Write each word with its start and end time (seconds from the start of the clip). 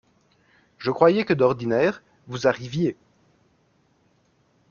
Je 0.79 0.89
croyais 0.89 1.25
que 1.25 1.33
d’ordinaire, 1.35 2.01
vous 2.25 2.47
arriviez. 2.47 2.97